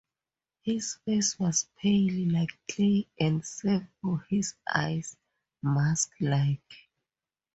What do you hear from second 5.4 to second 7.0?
mask-like.